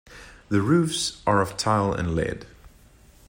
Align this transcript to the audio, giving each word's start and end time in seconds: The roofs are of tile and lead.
The 0.49 0.63
roofs 0.63 1.21
are 1.27 1.41
of 1.41 1.57
tile 1.57 1.93
and 1.93 2.15
lead. 2.15 2.47